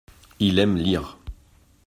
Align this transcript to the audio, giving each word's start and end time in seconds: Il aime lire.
Il 0.39 0.57
aime 0.57 0.77
lire. 0.77 1.19